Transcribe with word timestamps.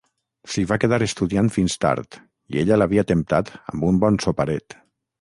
S’hi 0.53 0.63
va 0.71 0.77
quedar 0.83 0.99
estudiant 1.07 1.51
fins 1.59 1.77
tard 1.87 2.19
i 2.57 2.65
ella 2.65 2.81
l’havia 2.83 3.07
temptat 3.15 3.55
amb 3.75 3.89
un 3.93 4.05
bon 4.07 4.23
soparet. 4.29 4.83